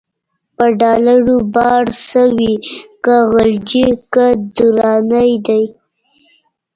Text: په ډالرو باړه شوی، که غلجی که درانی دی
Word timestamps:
په 0.57 0.65
ډالرو 0.81 1.37
باړه 1.53 1.93
شوی، 2.09 2.53
که 3.03 3.15
غلجی 3.31 3.87
که 4.13 4.25
درانی 4.55 5.33
دی 5.47 5.63